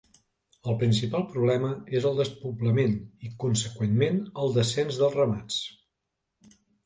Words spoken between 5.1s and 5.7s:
ramats.